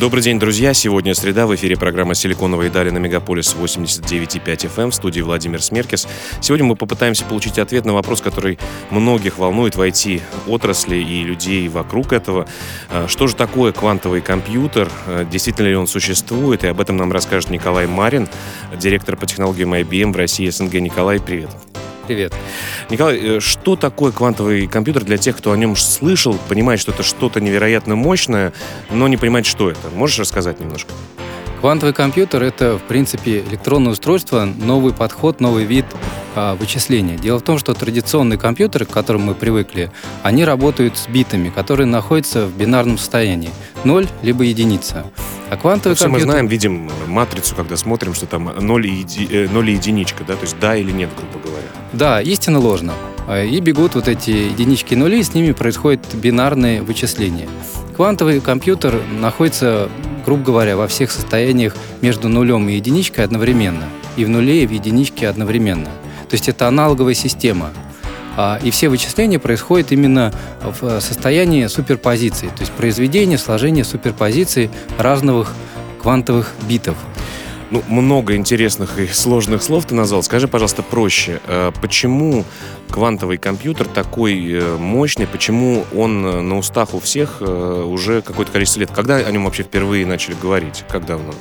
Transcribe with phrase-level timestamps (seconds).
[0.00, 0.72] Добрый день, друзья.
[0.72, 1.46] Сегодня среда.
[1.46, 4.90] В эфире программа «Силиконовые дали» на Мегаполис 89,5 FM эм.
[4.92, 6.08] в студии Владимир Смеркис.
[6.40, 8.58] Сегодня мы попытаемся получить ответ на вопрос, который
[8.88, 12.48] многих волнует в IT-отрасли и людей вокруг этого.
[12.88, 14.90] А, что же такое квантовый компьютер?
[15.06, 16.64] А, действительно ли он существует?
[16.64, 18.26] И об этом нам расскажет Николай Марин,
[18.74, 20.76] директор по технологиям IBM в России СНГ.
[20.76, 21.50] Николай, привет.
[22.06, 22.34] Привет.
[22.90, 27.02] Николай, э, что такое квантовый компьютер для тех, кто о нем слышал, понимает, что это
[27.02, 28.52] что-то невероятно мощное,
[28.90, 29.90] но не понимает, что это?
[29.94, 30.92] Можешь рассказать немножко?
[31.60, 35.84] Квантовый компьютер— это, в принципе, электронное устройство, новый подход, новый вид
[36.34, 37.18] а, вычисления.
[37.18, 39.92] Дело в том, что традиционные компьютеры, к которым мы привыкли,
[40.22, 43.50] они работают с битами, которые находятся в бинарном состоянии.
[43.84, 45.04] Ноль либо единица.
[45.50, 46.26] А квантовый Все компьютер...
[46.26, 49.28] мы знаем, видим матрицу, когда смотрим, что там ноль и, еди...
[49.30, 51.59] Э, ноль и единичка, да, то есть да или нет, грубо говоря.
[51.92, 52.92] Да, истинно ложно.
[53.26, 57.48] А, и бегут вот эти единички и нули, и с ними происходит бинарные вычисления.
[57.96, 59.88] Квантовый компьютер находится,
[60.24, 63.84] грубо говоря, во всех состояниях между нулем и единичкой одновременно.
[64.16, 65.90] И в нуле, и в единичке одновременно.
[66.28, 67.70] То есть это аналоговая система.
[68.36, 70.32] А, и все вычисления происходят именно
[70.62, 75.52] в состоянии суперпозиции, то есть произведение, сложение суперпозиций разных
[76.00, 76.96] квантовых битов.
[77.70, 80.24] Ну, много интересных и сложных слов ты назвал.
[80.24, 82.44] Скажи, пожалуйста, проще, э, почему
[82.88, 88.80] квантовый компьютер такой э, мощный, почему он э, на устах у всех уже какое-то количество
[88.80, 88.90] лет?
[88.90, 90.84] Когда о нем вообще впервые начали говорить?
[90.88, 91.32] Как давно?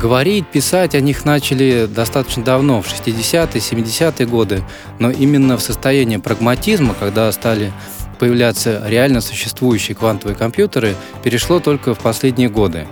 [0.00, 4.62] Говорить, писать о них начали достаточно давно, в 60-е, 70-е годы,
[5.00, 7.72] но именно в состоянии прагматизма, когда стали
[8.20, 12.86] появляться реально существующие квантовые компьютеры, перешло только в последние годы.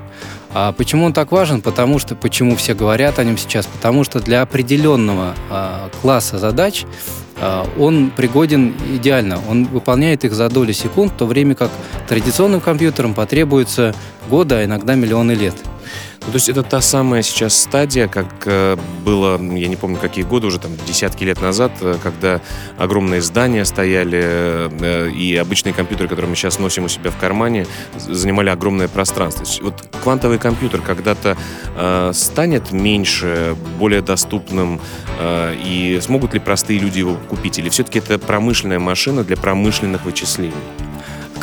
[0.55, 1.61] А почему он так важен?
[1.61, 3.67] Потому что, почему все говорят о нем сейчас?
[3.67, 6.87] Потому что для определенного а, класса задач
[7.41, 9.41] а, он пригоден идеально.
[9.51, 11.71] Он выполняет их за доли секунд, в то время как
[12.09, 13.95] традиционным компьютерам потребуется
[14.31, 15.57] года, а иногда миллионы лет.
[16.27, 20.25] Ну, то есть это та самая сейчас стадия, как э, было, я не помню, какие
[20.25, 22.41] годы, уже там десятки лет назад, э, когда
[22.79, 27.67] огромные здания стояли, э, и обычные компьютеры, которые мы сейчас носим у себя в кармане,
[27.99, 29.45] занимали огромное пространство.
[29.63, 31.37] Вот квантовый компьютер когда-то
[31.77, 34.81] э, станет меньше, более доступным,
[35.19, 37.59] э, и смогут ли простые люди его купить?
[37.59, 40.53] Или все-таки это промышленная машина для промышленных вычислений?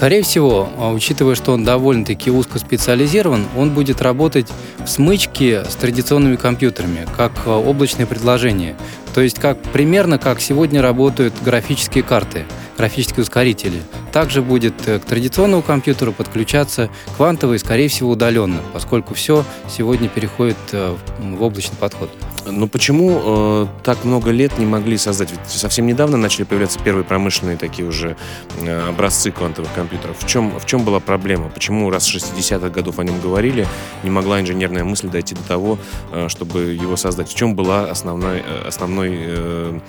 [0.01, 4.47] Скорее всего, а, учитывая, что он довольно-таки узкоспециализирован, он будет работать
[4.83, 8.75] в смычке с традиционными компьютерами, как а, облачное предложение.
[9.13, 12.45] То есть как, примерно как сегодня работают графические карты,
[12.79, 13.79] графические ускорители.
[14.11, 20.57] Также будет э, к традиционному компьютеру подключаться квантовый, скорее всего, удаленно, поскольку все сегодня переходит
[20.71, 22.09] э, в облачный подход.
[22.45, 25.31] Но почему э, так много лет не могли создать?
[25.31, 28.17] Ведь совсем недавно начали появляться первые промышленные такие уже
[28.59, 30.17] э, образцы квантовых компьютеров.
[30.19, 31.49] В чем, в чем была проблема?
[31.49, 33.67] Почему раз с 60-х годов о нем говорили,
[34.03, 35.77] не могла инженерная мысль дойти до того,
[36.11, 37.29] э, чтобы его создать?
[37.29, 39.79] В чем была основной, э, основной э,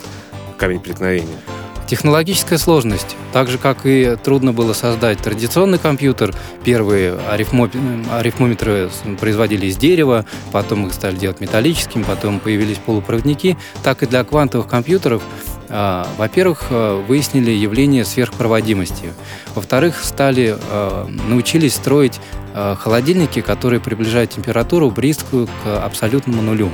[0.59, 1.39] камень преткновения?
[1.93, 3.17] Технологическая сложность.
[3.35, 7.69] Так же, как и трудно было создать традиционный компьютер, первые арифмо...
[8.11, 8.89] арифмометры
[9.21, 14.69] производили из дерева, потом их стали делать металлическими, потом появились полупроводники, так и для квантовых
[14.69, 15.23] компьютеров
[15.69, 19.13] а, во-первых, а, выяснили явление сверхпроводимости.
[19.55, 22.19] Во-вторых, стали, а, научились строить
[22.55, 26.71] холодильники, которые приближают температуру близкую к абсолютному нулю.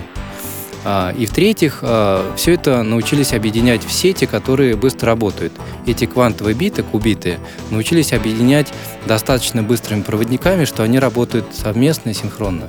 [0.91, 5.53] А, и в-третьих, а, все это научились объединять в сети, которые быстро работают.
[5.85, 7.39] Эти квантовые биты, кубиты,
[7.71, 8.73] научились объединять
[9.05, 12.69] достаточно быстрыми проводниками, что они работают совместно и синхронно.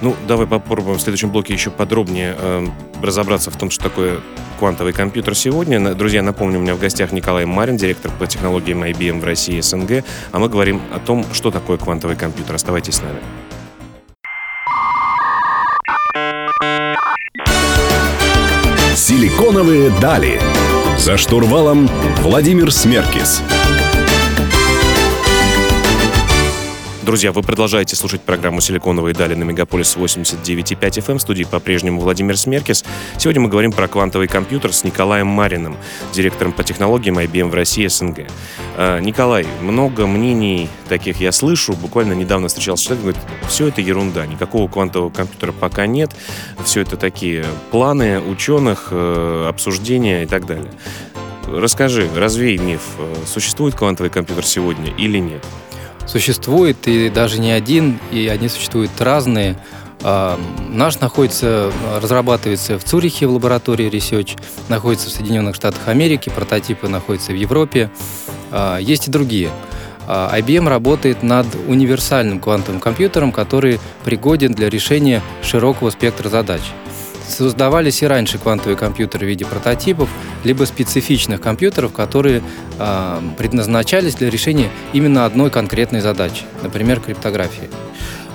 [0.00, 2.66] Ну, давай попробуем в следующем блоке еще подробнее э,
[3.02, 4.18] разобраться в том, что такое
[4.58, 5.94] квантовый компьютер сегодня.
[5.94, 9.62] Друзья, напомню, у меня в гостях Николай Марин, директор по технологиям IBM в России и
[9.62, 10.02] СНГ,
[10.32, 12.56] а мы говорим о том, что такое квантовый компьютер.
[12.56, 13.20] Оставайтесь с нами.
[19.58, 20.40] Силиконовые дали.
[20.98, 23.42] За штурвалом Владимир Смеркис.
[27.08, 31.16] Друзья, вы продолжаете слушать программу «Силиконовые дали» на Мегаполис 89.5 FM.
[31.16, 32.84] В студии по-прежнему Владимир Смеркис.
[33.16, 35.78] Сегодня мы говорим про квантовый компьютер с Николаем Мариным,
[36.12, 38.26] директором по технологиям IBM в России СНГ.
[38.76, 41.72] А, Николай, много мнений таких я слышу.
[41.72, 46.10] Буквально недавно встречался с человеком, говорит, все это ерунда, никакого квантового компьютера пока нет.
[46.62, 50.70] Все это такие планы ученых, э, обсуждения и так далее.
[51.46, 52.82] Расскажи, развей миф.
[53.26, 55.42] Существует квантовый компьютер сегодня или нет?
[56.08, 59.56] Существует, и даже не один, и они существуют разные.
[60.02, 60.38] А,
[60.68, 64.38] наш находится, разрабатывается в Цюрихе в лаборатории Research,
[64.68, 67.90] находится в Соединенных Штатах Америки, прототипы находятся в Европе.
[68.50, 69.50] А, есть и другие.
[70.06, 76.62] IBM работает над универсальным квантовым компьютером, который пригоден для решения широкого спектра задач.
[77.28, 80.08] Создавались и раньше квантовые компьютеры в виде прототипов,
[80.44, 82.42] либо специфичных компьютеров, которые
[82.78, 87.68] э, предназначались для решения именно одной конкретной задачи, например, криптографии.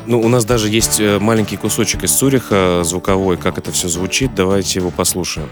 [0.05, 4.35] Ну, у нас даже есть э, маленький кусочек из Цуриха звуковой, как это все звучит.
[4.35, 5.49] Давайте его послушаем.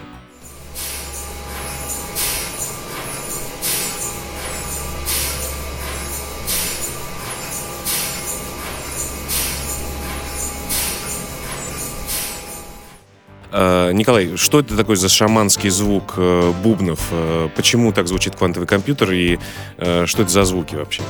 [13.52, 17.00] Николай, что это такой за шаманский звук э, бубнов?
[17.12, 19.40] Э, почему так звучит квантовый компьютер и
[19.78, 21.02] что это за звуки вообще?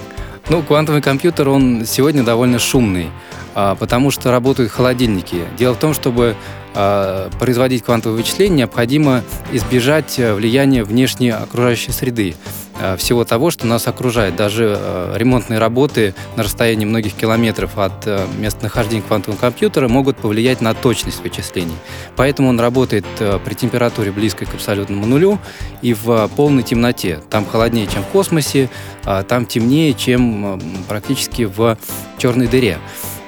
[0.50, 3.10] Ну, квантовый компьютер, он сегодня довольно шумный,
[3.54, 5.46] а, потому что работают холодильники.
[5.58, 6.36] Дело в том, чтобы
[6.74, 12.36] а, производить квантовые вычисления, необходимо избежать влияния внешней окружающей среды.
[12.82, 14.36] Э, всего того, что нас окружает.
[14.36, 20.62] Даже э, ремонтные работы на расстоянии многих километров от э, местонахождения квантового компьютера могут повлиять
[20.62, 21.76] на точность вычислений.
[22.16, 25.38] Поэтому он работает при температуре близкой к абсолютному нулю
[25.82, 27.20] и в полной темноте.
[27.30, 28.70] Там холоднее, чем в космосе,
[29.04, 31.78] а там темнее, чем практически в
[32.18, 32.80] черной дыре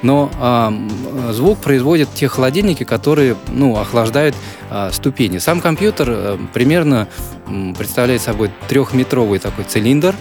[0.04, 4.36] но э, звук производят те холодильники, которые ну, охлаждают
[4.70, 5.40] э, ступени.
[5.40, 7.08] Сам компьютер э, примерно
[7.48, 10.16] э, представляет собой трехметровый такой цилиндр,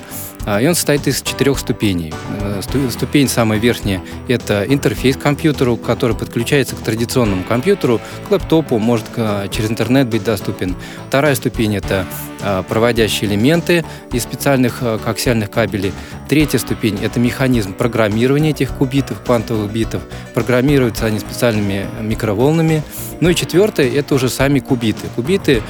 [0.46, 2.12] и он состоит из четырех ступеней.
[2.40, 2.60] Э,
[2.90, 9.06] ступень самая верхняя– это интерфейс к компьютеру, который подключается к традиционному компьютеру, к лэптопу, может
[9.50, 10.74] через интернет быть доступен.
[11.08, 12.06] Вторая ступень– это
[12.44, 15.92] а, проводящие элементы из специальных а, коаксиальных кабелей.
[16.28, 20.02] Третья ступень– это механизм программирования этих кубитов, квантовых битов.
[20.34, 22.82] Программируются они специальными микроволнами.
[23.20, 25.06] Ну и четвертое– это уже сами кубиты.
[25.14, 25.62] Кубиты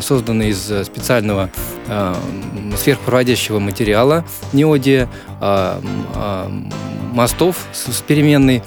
[0.00, 1.50] созданы из специального
[2.76, 4.05] сверхпроводящего материала,
[4.52, 5.08] неодия,
[7.12, 8.62] мостов с переменной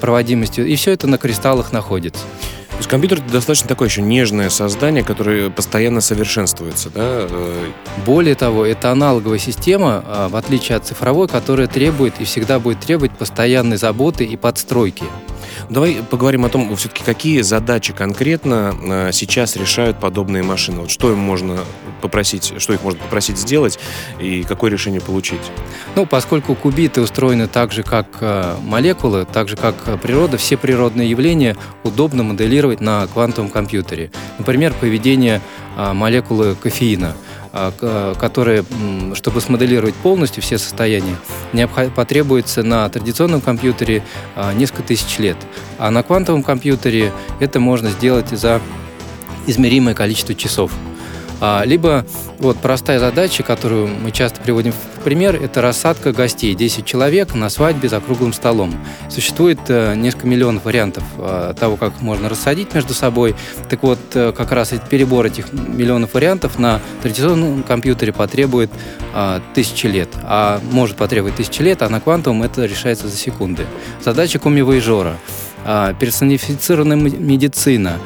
[0.00, 0.66] проводимостью.
[0.66, 2.24] И все это на кристаллах находится.
[2.70, 7.28] То есть компьютер это достаточно такое еще нежное создание, которое постоянно совершенствуется, да?
[8.04, 12.80] Более того, это аналоговая система, а, в отличие от цифровой, которая требует и всегда будет
[12.80, 15.04] требовать постоянной заботы и подстройки.
[15.68, 20.80] Давай поговорим о том, все-таки какие задачи конкретно э, сейчас решают подобные машины.
[20.82, 21.60] Вот что им можно
[22.00, 23.78] попросить, что их можно попросить сделать
[24.20, 25.40] и какое решение получить?
[25.94, 31.08] Ну, поскольку кубиты устроены так же, как э, молекулы, так же, как природа, все природные
[31.08, 34.10] явления удобно моделировать на квантовом компьютере.
[34.38, 35.40] Например, поведение
[35.76, 37.16] э, молекулы кофеина–
[38.18, 38.64] которые,
[39.14, 41.16] чтобы смоделировать полностью все состояния,
[41.94, 44.02] потребуется на традиционном компьютере
[44.34, 45.36] а, несколько тысяч лет.
[45.78, 48.60] А на квантовом компьютере это можно сделать за
[49.46, 50.72] измеримое количество часов.
[51.44, 52.06] А, либо
[52.38, 56.54] вот простая задача, которую мы часто приводим в пример, это рассадка гостей.
[56.54, 58.72] 10 человек на свадьбе за круглым столом.
[59.08, 63.34] Существует э, несколько миллионов вариантов э, того, как можно рассадить между собой.
[63.68, 68.70] Так вот, э, как раз перебор этих миллионов вариантов на традиционном компьютере потребует
[69.52, 70.08] тысячи лет.
[70.22, 73.66] А может потребовать тысячи лет, а на квантовом это решается за секунды.
[74.00, 75.16] Задача Коми-Вейжора
[76.00, 77.98] персонифицированная медицина,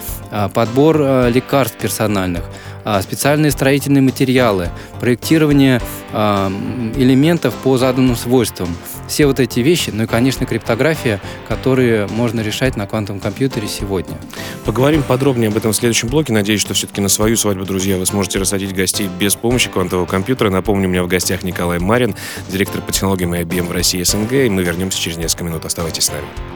[0.53, 5.81] подбор лекарств персональных– а, специальные строительные материалы, проектирование
[6.13, 6.53] а,
[6.97, 8.69] элементов по заданным свойствам.
[9.09, 14.17] Все вот эти вещи, ну и, конечно, криптография, которые можно решать на квантовом компьютере сегодня.
[14.65, 16.33] Поговорим подробнее об этом в следующем блоке.
[16.33, 20.51] Надеюсь, что все-таки на свою свадьбу, друзья, вы сможете рассадить гостей без помощи квантового компьютера.
[20.51, 22.15] Напомню, у меня в гостях Николай Марин,
[22.49, 25.65] директор по технологиям IBM в России СНГ, и мы вернемся через несколько минут.
[25.65, 26.56] Оставайтесь с нами.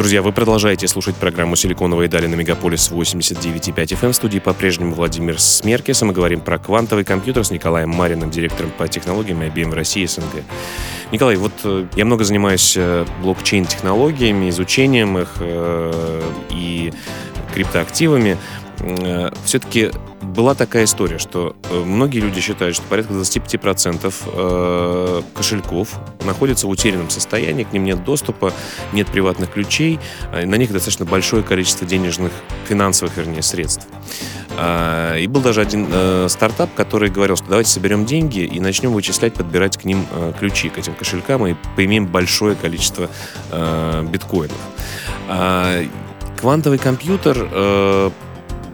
[0.00, 4.12] Друзья, вы продолжаете слушать программу «Силиконовые дали» на Мегаполис 89.5 FM.
[4.12, 6.00] В студии по-прежнему Владимир Смеркис.
[6.00, 10.42] Мы говорим про квантовый компьютер с Николаем Мариным, директором по технологиям IBM России СНГ.
[11.12, 16.94] Николай, вот э, я много занимаюсь э, блокчейн-технологиями, изучением их э, и
[17.52, 18.38] криптоактивами.
[19.44, 19.90] Все-таки
[20.22, 27.64] была такая история, что многие люди считают, что порядка 25% кошельков находятся в утерянном состоянии,
[27.64, 28.52] к ним нет доступа,
[28.92, 29.98] нет приватных ключей,
[30.32, 32.32] на них достаточно большое количество денежных,
[32.68, 33.86] финансовых, вернее, средств.
[34.56, 38.92] А, и был даже один э, стартап, который говорил, что давайте соберем деньги и начнем
[38.92, 43.08] вычислять, подбирать к ним э, ключи, к этим кошелькам, и поимеем большое количество
[43.52, 44.58] э, биткоинов.
[45.28, 45.84] А,
[46.38, 48.12] квантовый компьютер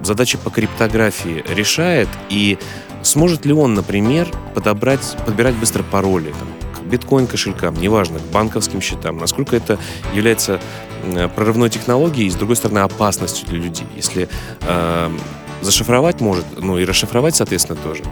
[0.07, 2.59] задачи по криптографии решает, и
[3.03, 9.19] сможет ли он, например, подобрать, подбирать быстро пароли там, к биткоин-кошелькам, неважно, к банковским счетам,
[9.19, 9.79] насколько это
[10.15, 10.61] является
[11.35, 13.87] прорывной технологией и, с другой стороны, опасностью для людей.
[13.95, 14.29] Если
[14.63, 15.11] э,
[15.61, 18.03] зашифровать может, ну и расшифровать, соответственно, тоже.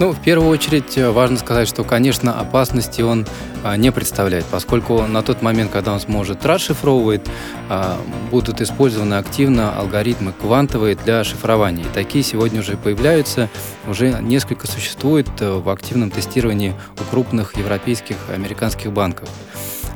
[0.00, 3.26] Ну, в первую очередь э, важно сказать, что, конечно, опасности он
[3.64, 7.22] а, не представляет, поскольку на тот момент, когда он сможет расшифровывать,
[7.68, 7.98] а,
[8.30, 11.82] будут использованы активно алгоритмы квантовые для шифрования.
[11.82, 13.48] И такие сегодня уже появляются,
[13.88, 19.28] уже несколько существует э, в активном тестировании у крупных европейских, американских банков.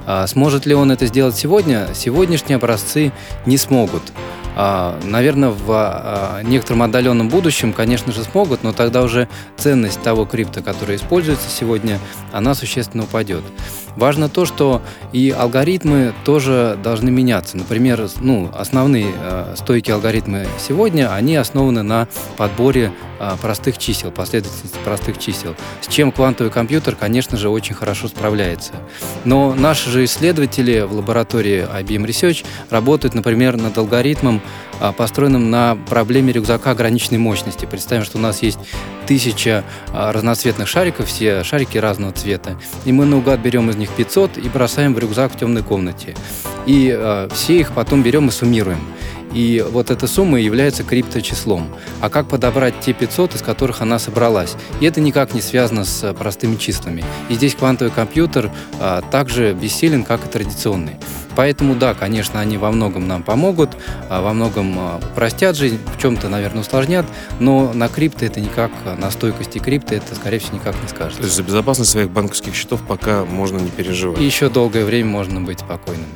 [0.04, 1.86] А сможет ли он это сделать сегодня?
[1.94, 3.12] Сегодняшние образцы
[3.46, 4.02] не смогут.
[4.54, 10.24] А, наверное, в а, некотором отдаленном будущем, конечно же, смогут, но тогда уже ценность того
[10.24, 11.98] крипто, который используется сегодня,
[12.32, 13.42] она существенно упадет.
[13.96, 14.82] Важно то, что
[15.12, 17.56] и алгоритмы тоже должны меняться.
[17.56, 24.78] Например, ну, основные э, стойкие алгоритмы сегодня, они основаны на подборе э, простых чисел, последовательности
[24.84, 28.72] простых чисел, с чем квантовый компьютер, конечно же, очень хорошо справляется.
[29.24, 34.40] Но наши же исследователи в лаборатории IBM Research работают, например, над алгоритмом,
[34.90, 37.66] построенным на проблеме рюкзака ограниченной мощности.
[37.66, 38.58] Представим, что у нас есть
[39.06, 39.62] тысяча
[39.92, 44.48] э, разноцветных шариков, все шарики разного цвета, и мы наугад берем из них 500 и
[44.48, 46.16] бросаем в рюкзак в темной комнате.
[46.66, 48.80] И э, все их потом берем и суммируем.
[49.34, 51.74] И вот эта сумма является крипточислом.
[52.00, 54.54] А как подобрать те 500, из которых она собралась?
[54.80, 57.04] И это никак не связано с э, простыми числами.
[57.28, 60.96] И здесь квантовый компьютер а, также бессилен, как и традиционный.
[61.34, 63.70] Поэтому, да, конечно, они во многом нам помогут,
[64.08, 67.06] а, во многом а, упростят жизнь, в чем-то, наверное, усложнят,
[67.40, 71.18] но на крипто это никак, на стойкости крипто это, скорее всего, никак не скажет.
[71.18, 74.20] То есть за безопасность своих банковских счетов пока можно не переживать?
[74.20, 76.06] И еще долгое время можно быть спокойным.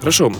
[0.00, 0.32] Хорошо.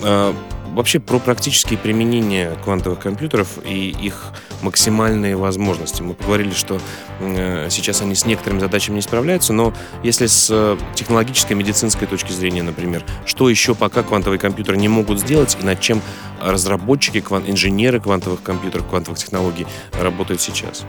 [0.74, 6.02] Вообще про практические применения квантовых компьютеров и их максимальные возможности.
[6.02, 6.80] Мы поговорили, что
[7.20, 12.62] сейчас они с некоторыми задачами не справляются, но если с э, технологической, медицинской точки зрения,
[12.62, 16.02] например, что еще пока квантовые компьютеры не могут сделать и над чем
[16.40, 20.84] разработчики, кван- инженеры квантовых компьютеров, квантовых технологий работают сейчас?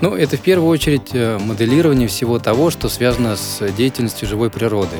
[0.00, 4.96] Ну, это в первую очередь э, моделирование всего того, что связано с деятельностью живой природы.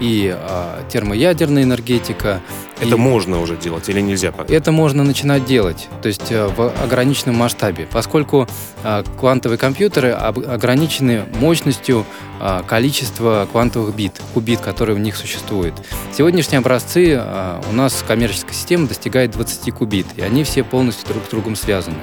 [0.00, 2.40] И э, термоядерная энергетика.
[2.80, 2.98] Это и...
[2.98, 4.52] можно уже делать или нельзя пока?
[4.52, 8.46] Это можно начинать делать, то есть э, в ограниченном масштабе, поскольку
[8.84, 12.04] э, квантовые компьютеры ограничены мощностью
[12.40, 15.74] э, количества квантовых бит, кубит, которые в них существуют.
[16.16, 21.24] Сегодняшние образцы э, у нас коммерческая система достигает 20 кубит, и они все полностью друг
[21.24, 21.96] с другом связаны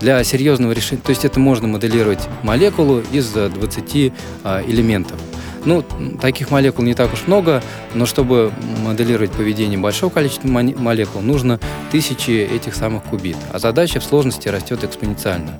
[0.00, 4.12] для серьезного решения, то есть это можно моделировать молекулу из 20
[4.44, 5.18] а, элементов.
[5.64, 5.84] Ну,
[6.20, 7.62] таких молекул не так уж много,
[7.94, 8.52] но чтобы
[8.84, 11.58] моделировать поведение большого количества молекул, нужно
[11.90, 13.36] тысячи этих самых кубит.
[13.52, 15.58] А задача в сложности растет экспоненциально.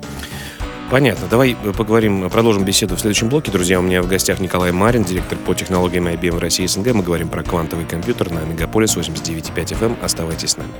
[0.89, 1.27] Понятно.
[1.29, 3.51] Давай поговорим, продолжим беседу в следующем блоке.
[3.51, 6.93] Друзья, у меня в гостях Николай Марин, директор по технологиям IBM в России и СНГ.
[6.93, 10.03] Мы говорим про квантовый компьютер на Мегаполис 89.5 FM.
[10.03, 10.71] Оставайтесь с нами.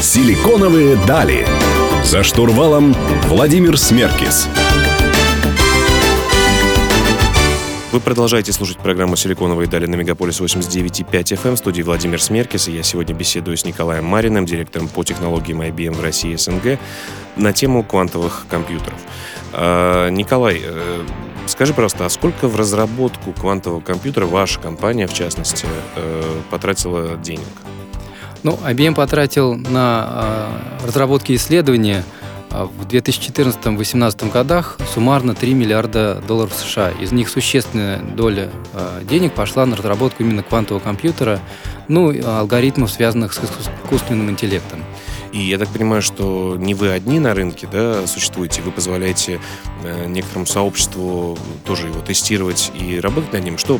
[0.00, 1.44] Силиконовые дали.
[2.04, 2.94] За штурвалом
[3.24, 4.48] Владимир Смеркис.
[7.98, 11.56] Вы продолжаете слушать программу «Силиконовые дали» на Мегаполис 89.5 FM.
[11.56, 12.68] В студии Владимир Смеркис.
[12.68, 16.78] И я сегодня беседую с Николаем Мариным, директором по технологиям IBM в России и СНГ,
[17.34, 19.00] на тему квантовых компьютеров.
[19.52, 21.02] А, Николай, э,
[21.46, 27.48] скажи, пожалуйста, а сколько в разработку квантового компьютера ваша компания, в частности, э, потратила денег?
[28.44, 32.17] Ну, IBM потратил на э, разработки исследования а,
[32.50, 36.90] в 2014-2018 годах суммарно 3 миллиарда долларов США.
[36.90, 41.40] Из них существенная доля э, денег пошла на разработку именно квантового компьютера,
[41.88, 43.40] ну, алгоритмов, связанных с
[43.84, 44.84] искусственным интеллектом.
[45.32, 49.40] И я так понимаю, что не вы одни на рынке да, существуете, вы позволяете
[49.84, 53.58] э, некоторому сообществу тоже его тестировать и работать над ним.
[53.58, 53.78] Что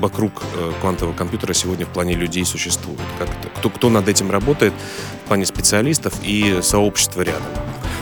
[0.00, 3.00] вокруг э, квантового компьютера сегодня в плане людей существует?
[3.18, 3.28] Как?
[3.56, 4.72] Кто, кто над этим работает
[5.24, 7.42] в плане специалистов и сообщества рядом?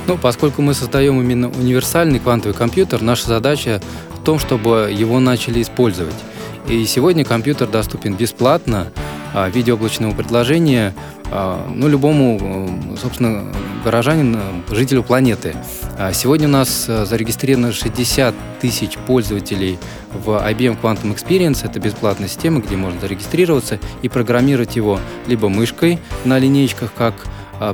[0.08, 3.82] Ну, поскольку мы создаем именно универсальный квантовый компьютер, наша задача
[4.14, 6.14] в том, чтобы его начали использовать.
[6.66, 8.86] И сегодня компьютер доступен бесплатно
[9.34, 10.94] а, в виде облачного предложения
[11.30, 13.52] а, ну, любому, собственно,
[13.84, 15.54] горожанину, жителю планеты.
[15.98, 19.78] А сегодня у нас э, зарегистрировано 60 тысяч пользователей
[20.14, 21.66] в IBM Quantum Experience.
[21.66, 27.14] Это бесплатная система, где можно зарегистрироваться и программировать его либо мышкой на линейках, как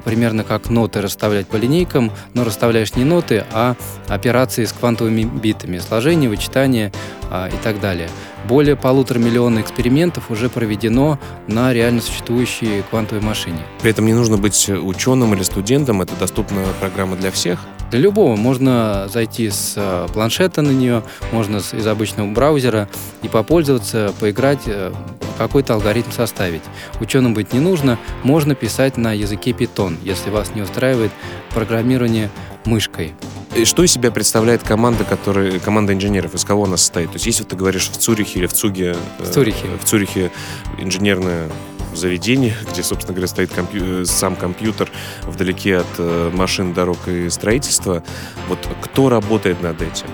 [0.05, 3.77] примерно как ноты расставлять по линейкам, но расставляешь не ноты, а
[4.09, 6.93] операции с квантовыми битами, сложение, вычитание
[7.31, 8.09] а, и так далее.
[8.49, 13.59] Более полутора миллиона экспериментов уже проведено на реально существующей квантовой машине.
[13.81, 17.61] При этом не нужно быть ученым или студентом, это доступна программа для всех?
[17.95, 18.35] Для любого.
[18.35, 22.89] Можно зайти с а, планшета на нее, можно из обычного браузера
[23.23, 24.93] и попользоваться, поиграть, э,
[25.39, 26.63] какой-то алгоритм составить.
[27.01, 31.13] Ученым быть не нужно, можно писать на языке Python, если вас не устраивает
[31.51, 32.31] программирование
[32.65, 33.15] мышкой.
[33.55, 36.35] И что из себя представляет команда, которая, команда инженеров?
[36.35, 37.11] Из кого она состоит?
[37.11, 38.97] То есть, если ты говоришь в Цюрихе или в Цуге...
[39.21, 39.69] В Цюрихе.
[39.69, 40.33] Э, в Цюрихе
[40.81, 41.49] инженерное
[41.97, 44.91] заведение, где, собственно говоря, стоит компью- э, сам компьютер
[45.23, 48.03] вдалеке от э, машин, дорог и строительства.
[48.49, 50.07] Вот кто работает над этим?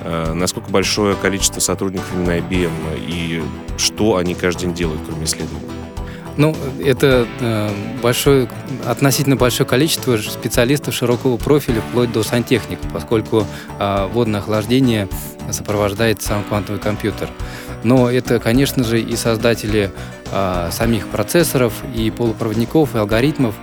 [0.00, 2.72] Э, насколько большое количество сотрудников именно IBM
[3.08, 3.42] и
[3.76, 5.66] что они каждый день делают, кроме исследований?
[6.36, 6.54] Ну,
[6.84, 7.70] это э,
[8.02, 8.48] большое,
[8.84, 13.46] относительно большое количество специалистов широкого профиля, вплоть до сантехника, поскольку
[13.78, 15.08] э, водное охлаждение
[15.50, 17.30] сопровождает сам квантовый компьютер.
[17.84, 19.90] Но это, конечно же, и создатели
[20.32, 23.54] э, самих процессоров, и полупроводников, и алгоритмов.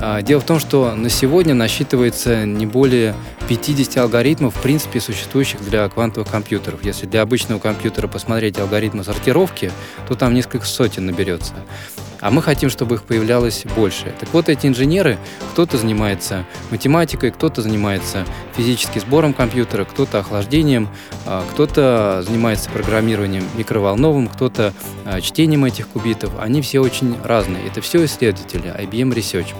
[0.00, 3.14] Э, дело в том, что на сегодня насчитывается не более
[3.48, 6.84] 50 алгоритмов, в принципе, существующих для квантовых компьютеров.
[6.84, 9.72] Если для обычного компьютера посмотреть алгоритмы сортировки,
[10.06, 11.54] то там несколько сотен наберется.
[12.20, 14.12] А мы хотим, чтобы их появлялось больше.
[14.18, 15.18] Так вот, эти инженеры,
[15.52, 18.26] кто-то занимается математикой, кто-то занимается
[18.56, 20.88] физическим сбором компьютера, кто-то охлаждением,
[21.26, 24.74] а, кто-то занимается программированием микроволновым, кто-то
[25.04, 26.32] а, чтением этих кубитов.
[26.40, 27.64] Они все очень разные.
[27.66, 29.54] Это все исследователи IBM Research.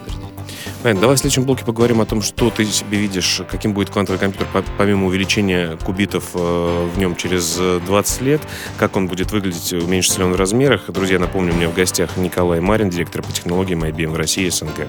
[0.83, 1.01] Понятно.
[1.01, 4.47] Давай в следующем блоке поговорим о том, что ты себе видишь, каким будет квантовый компьютер
[4.77, 8.41] помимо увеличения кубитов э, в нем через 20 лет,
[8.79, 10.89] как он будет выглядеть, уменьшится ли он в размерах.
[10.89, 14.51] Друзья, напомню, у меня в гостях Николай Марин, директор по технологиям IBM в России и
[14.51, 14.89] СНГ.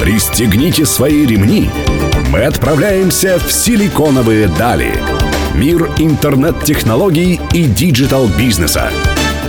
[0.00, 1.68] Пристегните свои ремни.
[2.30, 4.94] Мы отправляемся в силиконовые дали.
[5.54, 8.90] Мир интернет-технологий и digital-бизнеса.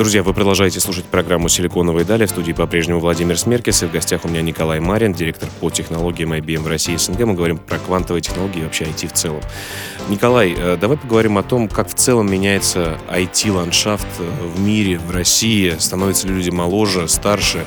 [0.00, 2.24] Друзья, вы продолжаете слушать программу «Силиконовые дали».
[2.24, 3.82] В студии по-прежнему Владимир Смеркис.
[3.82, 7.20] И в гостях у меня Николай Марин, директор по технологиям IBM в России и СНГ.
[7.26, 9.42] Мы говорим про квантовые технологии и вообще IT в целом.
[10.08, 15.10] Николай, э, давай поговорим о том, как в целом меняется IT-ландшафт э, в мире, в
[15.10, 15.76] России.
[15.78, 17.66] Становятся ли люди моложе, старше,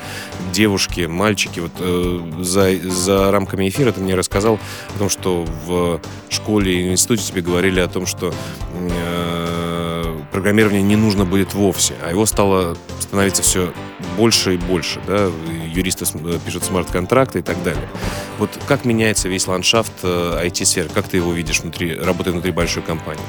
[0.52, 1.60] девушки, мальчики.
[1.60, 4.58] Вот э, за, за рамками эфира ты мне рассказал
[4.96, 8.34] о том, что в школе и институте тебе говорили о том, что
[10.34, 13.72] программирование не нужно будет вовсе, а его стало становиться все
[14.18, 15.00] больше и больше.
[15.08, 15.30] Да?
[15.68, 17.88] Юристы э, пишут смарт-контракты и так далее.
[18.40, 20.90] Вот как меняется весь ландшафт IT-сферы?
[20.90, 23.24] Э, как ты его видишь внутри, работая внутри большой компании?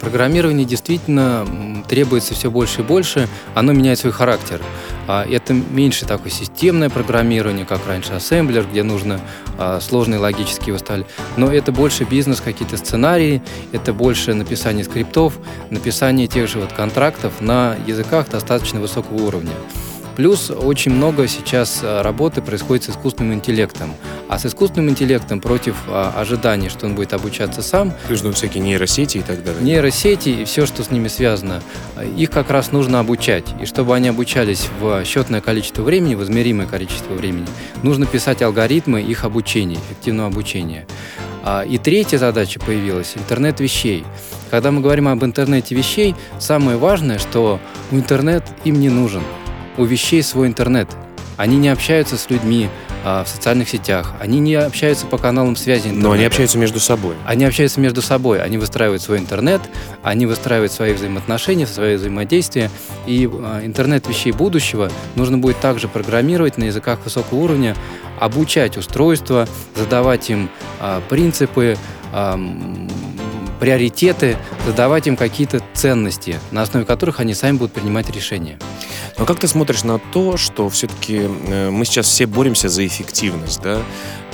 [0.00, 1.46] Программирование действительно
[1.88, 4.60] требуется все больше и больше, оно меняет свой характер.
[5.06, 9.20] А, это меньше такое системное программирование, как раньше ассемблер, где нужно
[9.56, 11.06] а, сложные логические выставлять.
[11.36, 13.40] Но это больше бизнес, какие-то сценарии,
[13.72, 15.38] это больше написание скриптов,
[15.70, 19.52] написание тех же вот контрактов на языках достаточно высокого уровня.
[20.16, 23.94] Плюс очень много сейчас а, работы происходит с искусственным интеллектом.
[24.28, 27.92] А с искусственным интеллектом против а, ожиданий, что он будет обучаться сам...
[28.08, 29.62] Ну, всякие нейросети и так далее.
[29.62, 31.62] Нейросети и все, что с ними связано,
[32.16, 33.44] их как раз нужно обучать.
[33.60, 37.46] И чтобы они обучались в счетное количество времени, в измеримое количество времени,
[37.82, 40.86] нужно писать алгоритмы их обучения, эффективного обучения.
[41.44, 44.02] А, и третья задача появилась– интернет вещей.
[44.50, 49.22] Когда мы говорим об интернете вещей, самое важное, что интернет им не нужен–
[49.78, 50.88] у вещей свой интернет.
[51.36, 52.70] Они не общаются с людьми
[53.04, 56.08] а, в социальных сетях, они не общаются по каналам связи интернета.
[56.08, 57.14] Но они общаются между собой.
[57.26, 59.60] Они общаются между собой, они выстраивают свой интернет,
[60.02, 62.70] они выстраивают свои взаимоотношения, свои взаимодействия.
[63.06, 67.76] И а, интернет вещей будущего нужно будет также программировать на языках высокого уровня,
[68.18, 70.48] обучать устройства, задавать им
[70.80, 71.76] а, принципы,
[73.56, 78.58] приоритеты, задавать им какие-то ценности, на основе которых они сами будут принимать решения.
[79.18, 83.62] Но как ты смотришь на то, что все-таки э, мы сейчас все боремся за эффективность,
[83.62, 83.82] да?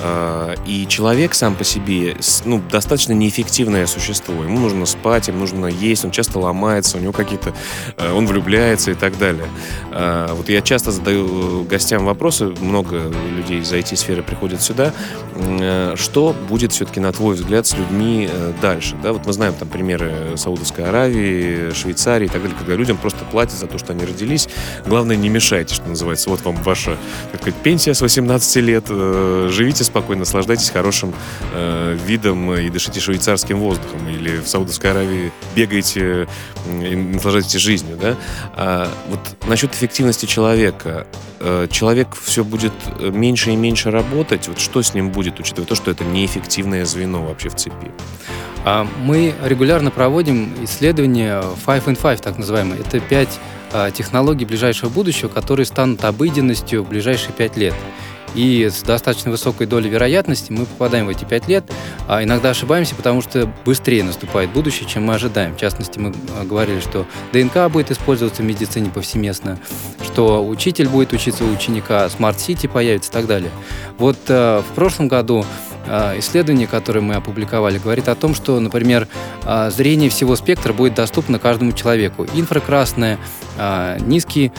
[0.01, 4.33] А, и человек сам по себе ну, достаточно неэффективное существо.
[4.33, 7.53] Ему нужно спать, ему нужно есть, он часто ломается, у него какие-то...
[7.97, 9.47] Э, он влюбляется и так далее.
[9.91, 14.93] А, вот я часто задаю гостям вопросы, много людей из IT-сферы приходят сюда.
[15.35, 18.29] Э, что будет все-таки, на твой взгляд, с людьми
[18.61, 18.95] дальше?
[19.01, 19.13] Да?
[19.13, 23.25] Вот мы знаем там примеры э, Саудовской Аравии, Швейцарии и так далее, когда людям просто
[23.25, 24.49] платят за то, что они родились.
[24.85, 26.29] Главное, не мешайте, что называется.
[26.29, 26.97] Вот вам ваша
[27.31, 28.85] как сказать, пенсия с 18 лет.
[28.89, 31.13] Э, живите спокойно, наслаждайтесь хорошим
[31.53, 34.09] э, видом и дышите швейцарским воздухом.
[34.09, 36.27] Или в Саудовской Аравии бегайте
[36.67, 37.97] и наслаждайтесь жизнью.
[38.01, 38.15] Да?
[38.55, 41.05] А вот насчет эффективности человека.
[41.39, 44.47] Э, человек все будет меньше и меньше работать.
[44.47, 47.91] Вот что с ним будет, учитывая то, что это неэффективное звено вообще в цепи?
[48.65, 52.79] А мы регулярно проводим исследования Five in Five, так называемые.
[52.79, 53.39] Это пять
[53.73, 57.73] а, технологий ближайшего будущего, которые станут обыденностью в ближайшие пять лет.
[58.35, 61.71] И с достаточно высокой долей вероятности мы попадаем в эти пять лет.
[62.07, 65.55] А иногда ошибаемся, потому что быстрее наступает будущее, чем мы ожидаем.
[65.55, 69.59] В частности, мы а, говорили, что ДНК будет использоваться в медицине повсеместно,
[70.03, 73.51] что учитель будет учиться у ученика, smart city появится и так далее.
[73.97, 75.45] Вот в прошлом году
[76.17, 79.07] исследование, которое мы опубликовали, говорит о том, что, например,
[79.43, 82.25] а, зрение всего спектра будет доступно каждому человеку.
[82.33, 83.19] Инфракрасное,
[83.57, 84.51] а, низкий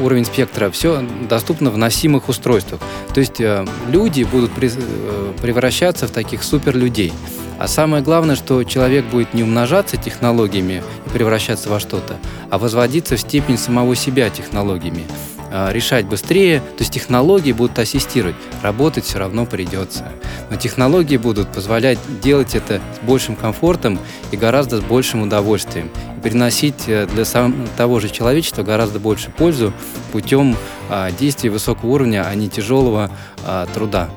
[0.00, 2.80] уровень спектра, все доступно в носимых устройствах.
[3.14, 3.40] То есть
[3.88, 7.12] люди будут э, превращаться в таких суперлюдей.
[7.58, 12.16] А самое главное, что человек будет не умножаться технологиями и превращаться во что-то,
[12.50, 15.04] а возводиться в степень самого себя технологиями.
[15.50, 20.12] А, решать быстрее, то есть технологии будут ассистировать, работать все равно придется.
[20.50, 23.98] Но технологии будут позволять делать это с большим комфортом
[24.32, 25.90] и гораздо с большим удовольствием.
[26.16, 29.72] И приносить э, для сам, того же человечества гораздо больше пользу
[30.12, 30.56] путем
[30.88, 33.10] а, действий высокого уровня, а не тяжелого
[33.44, 34.08] а, труда.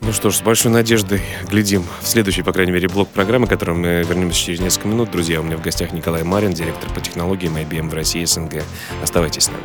[0.00, 3.50] Ну что ж, с большой надеждой глядим в следующий, по крайней мере, блок программы, к
[3.50, 5.10] которому мы вернемся через несколько минут.
[5.10, 8.62] Друзья, у меня в гостях Николай Марин, директор по технологиям IBM в России СНГ.
[9.02, 9.64] Оставайтесь с нами.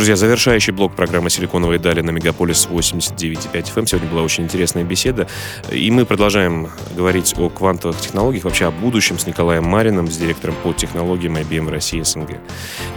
[0.00, 3.84] Друзья, завершающий блок программы «Силиконовые дали» на Мегаполис 89.5 FM.
[3.84, 5.28] Сегодня была очень интересная беседа.
[5.70, 10.54] И мы продолжаем говорить о квантовых технологиях, вообще о будущем с Николаем Мариным, с директором
[10.62, 12.38] по технологиям IBM России СНГ.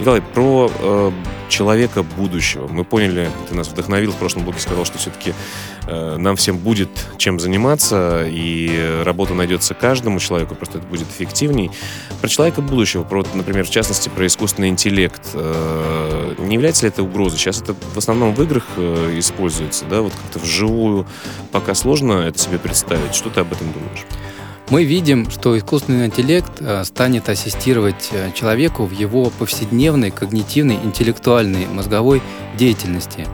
[0.00, 1.12] Николай, про э,
[1.50, 2.68] человека будущего.
[2.68, 5.34] Мы поняли, ты нас вдохновил в прошлом блоке, сказал, что все-таки
[5.86, 6.88] э, нам всем будет
[7.18, 11.70] чем заниматься, и работа найдется каждому человеку, просто это будет эффективней.
[12.22, 15.20] Про человека будущего, про, например, в частности, про искусственный интеллект.
[15.34, 17.38] Э, не является ли это угрозой?
[17.38, 21.06] Сейчас это в основном в играх э, используется, да, вот как-то вживую
[21.52, 23.14] пока сложно это себе представить.
[23.14, 24.04] Что ты об этом думаешь?
[24.70, 31.66] Мы видим, что искусственный интеллект э, станет ассистировать э, человеку в его повседневной когнитивной, интеллектуальной,
[31.66, 32.22] мозговой
[32.56, 33.26] деятельности.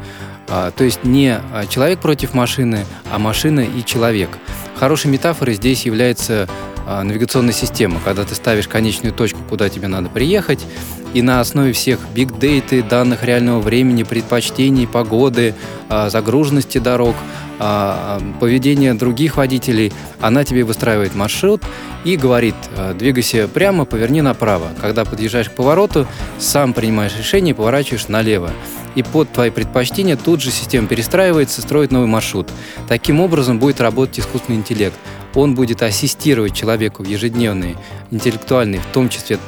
[0.49, 4.31] А, то есть не человек против машины, а машина и человек.
[4.75, 6.49] Хорошей метафорой здесь является
[6.87, 10.67] навигационная система, когда ты ставишь конечную точку, куда тебе надо приехать,
[11.15, 15.55] и на основе всех биг-дейты, данных реального времени, предпочтений, погоды,
[15.89, 17.17] а, загруженности дорог,
[17.59, 21.63] а, поведения других водителей, она тебе выстраивает маршрут
[22.05, 22.55] и говорит,
[22.99, 24.69] двигайся прямо, поверни направо.
[24.81, 26.07] Когда подъезжаешь к повороту,
[26.39, 28.51] сам принимаешь решение поворачиваешь налево.
[28.95, 32.49] И под твои предпочтения тут же система перестраивается, строит новый маршрут.
[32.89, 34.97] Таким образом будет работать искусственный интеллект.
[35.35, 37.77] Он будет ассистировать человеку в ежедневной
[38.11, 39.39] интеллектуальной, в том числе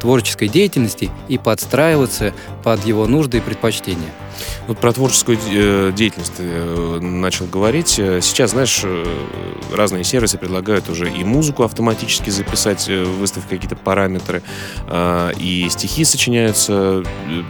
[0.00, 4.10] творческой деятельности и подстраиваться под его нужды и предпочтения.
[4.66, 7.98] Вот про творческую э, деятельность ты э, начал говорить.
[7.98, 8.84] Э, сейчас, знаешь,
[9.74, 14.42] разные сервисы предлагают уже и музыку автоматически записать, выставив какие-то параметры,
[15.38, 17.02] и стихи сочиняются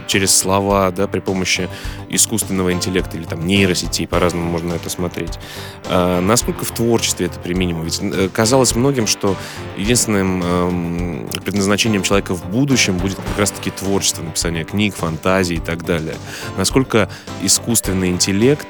[0.07, 1.69] через слова, да, при помощи
[2.11, 5.39] искусственного интеллекта или там нейросетей, по-разному можно это смотреть.
[5.85, 7.83] А, насколько в творчестве это применимо?
[7.83, 8.01] Ведь
[8.33, 9.35] казалось многим, что
[9.77, 15.85] единственным эм, предназначением человека в будущем будет как раз-таки творчество, написание книг, фантазий и так
[15.85, 16.15] далее.
[16.57, 17.09] Насколько
[17.41, 18.67] искусственный интеллект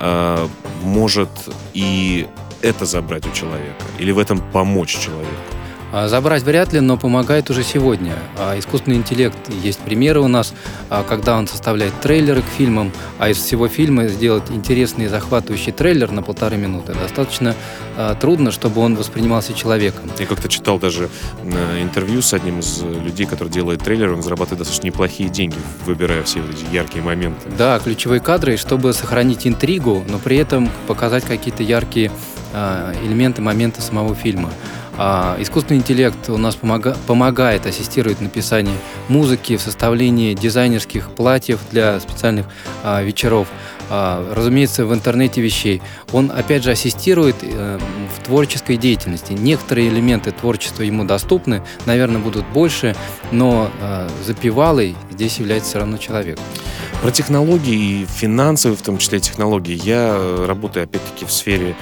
[0.00, 0.48] э,
[0.82, 1.30] может
[1.72, 2.26] и
[2.60, 5.61] это забрать у человека, или в этом помочь человеку?
[5.92, 8.14] А, забрать вряд ли, но помогает уже сегодня.
[8.38, 10.54] А, искусственный интеллект, есть примеры у нас,
[10.88, 15.70] а, когда он составляет трейлеры к фильмам, а из всего фильма сделать интересный и захватывающий
[15.72, 17.54] трейлер на полторы минуты достаточно
[18.20, 20.10] трудно, чтобы он воспринимался человеком.
[20.18, 21.10] Я как-то читал даже
[21.80, 26.40] интервью с одним из людей, который делает трейлер, он зарабатывает достаточно неплохие деньги, выбирая все
[26.40, 27.50] эти яркие моменты.
[27.58, 32.10] Да, ключевые кадры, чтобы сохранить интригу, но при этом показать какие-то яркие
[33.04, 34.50] элементы, моменты самого фильма.
[34.98, 38.74] А искусственный интеллект у нас помога помогает, ассистирует в написании
[39.08, 42.46] музыки, в составлении дизайнерских платьев для специальных
[42.82, 43.48] а, вечеров.
[43.88, 45.82] а, разумеется, в интернете вещей.
[46.12, 47.78] Он, опять же, ассистирует э,
[48.16, 49.32] в творческой деятельности.
[49.32, 52.94] Некоторые элементы творчества ему доступны, наверное, будут больше,
[53.30, 53.70] но
[54.24, 56.38] запевалой здесь является все равно человек.
[57.02, 59.74] Про технологии, финансовые в том числе технологии.
[59.82, 61.74] Я э, работаю, опять-таки, в сфере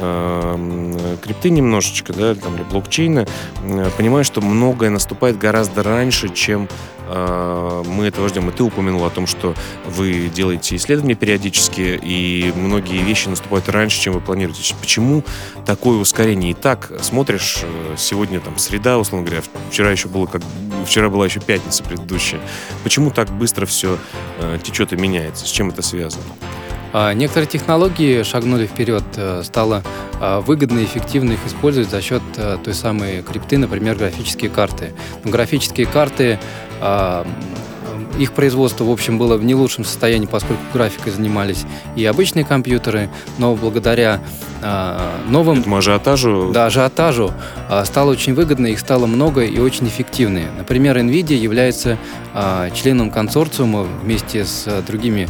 [0.00, 3.26] э, крипты немножечко, да, там, или блокчейна.
[3.64, 6.68] Э, понимаю, что многое наступает гораздо раньше, чем
[7.08, 8.48] мы этого ждем.
[8.48, 9.54] И ты упомянул о том, что
[9.86, 14.74] вы делаете исследования периодически, и многие вещи наступают раньше, чем вы планируете.
[14.80, 15.24] Почему
[15.64, 16.50] такое ускорение?
[16.50, 20.42] И так смотришь, э, сегодня там среда, условно говоря, вчера еще было как
[20.84, 22.40] вчера была еще пятница предыдущая.
[22.82, 23.98] Почему так быстро все
[24.38, 25.46] э, течет и меняется?
[25.46, 26.24] С чем это связано?
[26.92, 29.82] А, некоторые технологии шагнули вперед, э, стало
[30.20, 34.92] а, выгодно и эффективно их использовать за счет э, той самой крипты, например, графические карты.
[35.24, 36.38] Но графические карты
[36.80, 37.26] а,
[38.18, 41.64] их производство, в общем, было в не лучшем состоянии, поскольку графикой занимались
[41.96, 44.20] и обычные компьютеры, но благодаря
[44.62, 44.98] э,
[45.28, 45.60] новым...
[45.60, 46.50] Этому ажиотажу?
[46.52, 47.32] Да, ажиотажу
[47.68, 50.48] э, стало очень выгодно, их стало много и очень эффективные.
[50.56, 51.96] Например, NVIDIA является
[52.34, 55.28] э, членом консорциума вместе с э, другими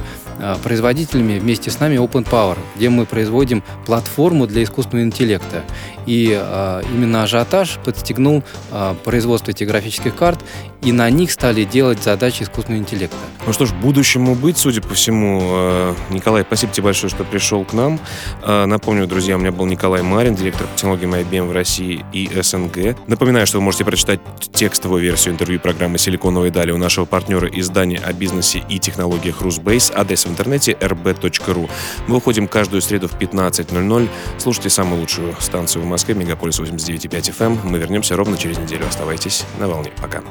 [0.63, 5.65] производителями вместе с нами Open Power, где мы производим платформу для искусственного интеллекта.
[6.07, 10.43] И э, именно ажиотаж подстегнул э, производство этих графических карт,
[10.83, 13.17] и на них стали делать задачи искусственного интеллекта.
[13.47, 15.41] Ну что ж, будущему быть, судя по всему.
[15.43, 17.99] Э, Николай, спасибо тебе большое, что пришел к нам.
[18.43, 22.31] Э, напомню, друзья, у меня был Николай Марин, директор по технологиям IBM в России и
[22.41, 22.97] СНГ.
[23.07, 24.21] Напоминаю, что вы можете прочитать
[24.53, 29.93] текстовую версию интервью программы «Силиконовые дали» у нашего партнера издания о бизнесе и технологиях Русбейс.
[29.95, 31.71] Адрес в интернете rb.ru.
[32.07, 34.09] Мы выходим каждую среду в 15.00.
[34.39, 37.59] Слушайте самую лучшую станцию в Москве, Мегаполис 89.5 FM.
[37.65, 38.87] Мы вернемся ровно через неделю.
[38.87, 39.91] Оставайтесь на волне.
[40.01, 40.23] Пока.